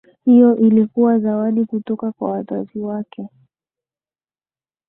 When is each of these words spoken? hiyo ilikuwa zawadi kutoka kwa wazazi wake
hiyo 0.25 0.55
ilikuwa 0.57 1.19
zawadi 1.19 1.65
kutoka 1.65 2.11
kwa 2.11 2.31
wazazi 2.31 2.79
wake 2.79 3.29